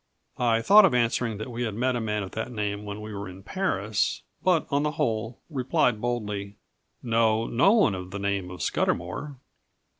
[0.39, 3.13] I thought of answering that we had met a man of that name when we
[3.13, 6.55] were in Paris; but, on the whole, replied boldly:
[7.03, 9.37] "Know no one of the name of Scudamour."